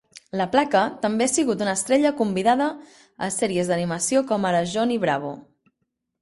LaPlaca 0.39 0.79
també 1.01 1.27
ha 1.27 1.31
sigut 1.33 1.61
una 1.65 1.75
estrella 1.79 2.11
convidada 2.21 2.71
a 3.27 3.29
sèries 3.37 3.71
d'animació 3.73 4.25
com 4.33 4.49
ara 4.55 4.65
"Johnny 4.73 4.99
Bravo". 5.07 5.37